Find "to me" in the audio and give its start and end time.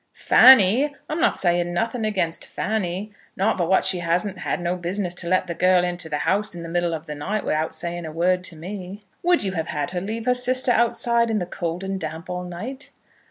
8.45-9.01